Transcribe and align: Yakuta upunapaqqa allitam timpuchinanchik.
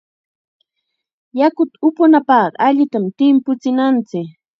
Yakuta 1.39 1.75
upunapaqqa 1.87 2.61
allitam 2.67 3.05
timpuchinanchik. 3.17 4.27